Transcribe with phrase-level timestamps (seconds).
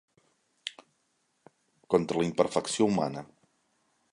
[1.95, 3.25] Contra la imperfecció humana.